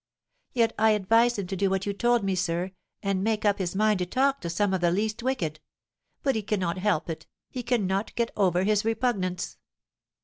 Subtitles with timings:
[0.53, 2.71] "Yet I advised him to do what you told me, sir,
[3.03, 5.59] and make up his mind to talk to some of the least wicked!
[6.23, 9.57] But he cannot help it, he cannot get over his repugnance."